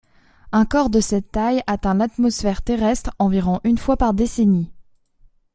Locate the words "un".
0.51-0.65